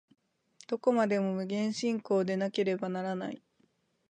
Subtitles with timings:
[0.67, 3.43] どこまでも無限進行でなければならない。